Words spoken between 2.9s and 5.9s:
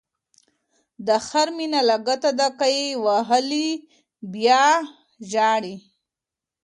ووهلی بیا به ژاړی.